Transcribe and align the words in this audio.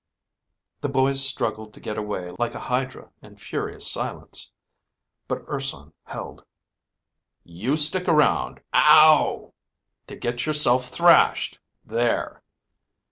The 0.79 0.89
boy 0.89 1.13
struggled 1.13 1.75
to 1.75 1.79
get 1.79 1.95
away 1.95 2.31
like 2.39 2.55
a 2.55 2.59
hydra 2.59 3.11
in 3.21 3.37
furious 3.37 3.87
silence. 3.87 4.51
But 5.27 5.43
Urson 5.47 5.93
held. 6.05 6.43
"You 7.43 7.77
stick 7.77 8.07
around... 8.07 8.61
Owww!... 8.73 9.53
to 10.07 10.15
get 10.15 10.47
yourself 10.47 10.85
thrashed.... 10.85 11.59
There." 11.85 12.41